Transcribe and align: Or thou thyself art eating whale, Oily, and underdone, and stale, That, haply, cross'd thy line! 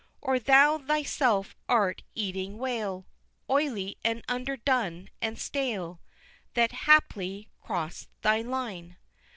Or 0.19 0.39
thou 0.39 0.79
thyself 0.79 1.55
art 1.69 2.01
eating 2.15 2.57
whale, 2.57 3.05
Oily, 3.47 3.99
and 4.03 4.23
underdone, 4.27 5.11
and 5.21 5.37
stale, 5.37 6.01
That, 6.55 6.71
haply, 6.71 7.49
cross'd 7.61 8.07
thy 8.23 8.41
line! 8.41 8.97